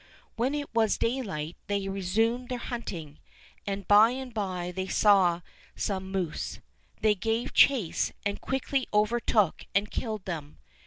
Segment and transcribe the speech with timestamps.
[0.35, 3.19] When it was daylight they resumed their hunting,
[3.67, 5.41] and by and by they saw
[5.75, 6.59] some moose.
[7.01, 10.57] They gave chase and quickly over took and killed them.